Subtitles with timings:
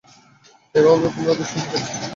[0.75, 1.93] তোমার দুশ্চিন্তা হচ্ছে।